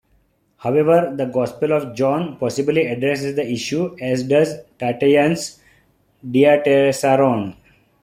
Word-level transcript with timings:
However, 0.57 1.13
the 1.15 1.25
gospel 1.27 1.73
of 1.73 1.93
John 1.93 2.37
possibly 2.37 2.87
addresses 2.87 3.35
the 3.35 3.47
issue, 3.47 3.95
as 4.01 4.23
does 4.23 4.57
Tatian's 4.79 5.59
"Diatessaron". 6.25 7.53